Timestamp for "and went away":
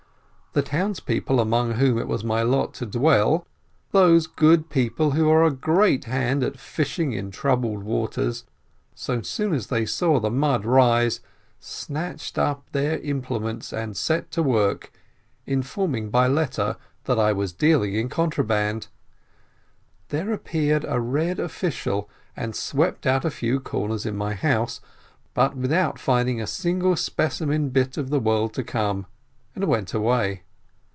29.53-30.41